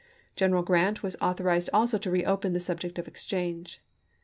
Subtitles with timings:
[0.35, 3.83] General Grant was authorized also to reopen the subject of exchange.